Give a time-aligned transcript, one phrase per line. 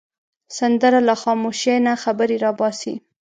[0.57, 2.93] سندره له خاموشۍ نه خبرې را باسي